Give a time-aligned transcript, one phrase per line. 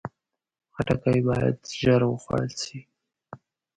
[0.73, 2.79] خټکی باید ژر وخوړل شي.